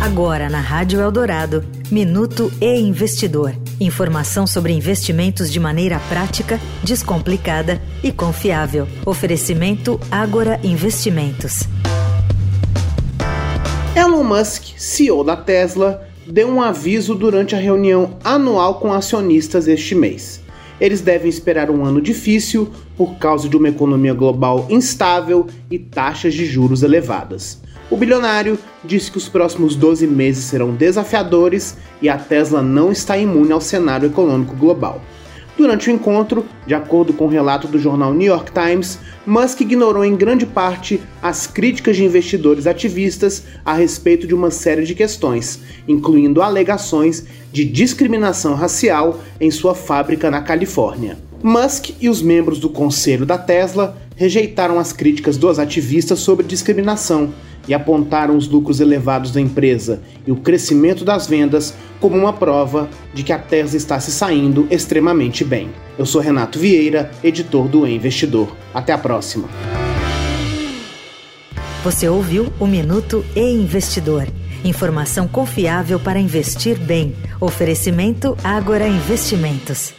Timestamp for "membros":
52.22-52.60